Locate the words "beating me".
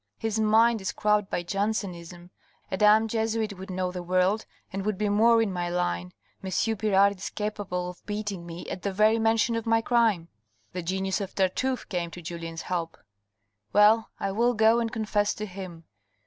8.07-8.65